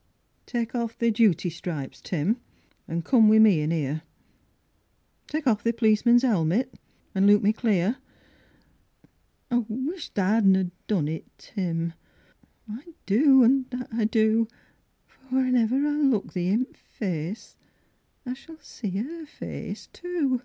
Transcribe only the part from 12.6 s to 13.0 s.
I